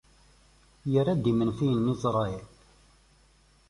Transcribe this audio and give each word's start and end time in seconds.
Irra-d 0.97 1.23
imenfiyen 1.31 1.79
n 1.85 1.91
Isṛayil. 1.93 2.47